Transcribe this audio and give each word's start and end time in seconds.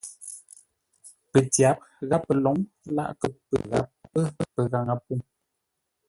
Pətyáp 1.31 1.77
gháp 2.09 2.21
pəlǒŋ 2.27 2.55
láʼ 2.95 3.11
kə 3.19 3.27
pə́ 3.47 3.59
gháp 3.69 3.87
pə́ 4.11 4.23
pəghaŋə 4.53 4.93
pûŋ. 5.05 5.19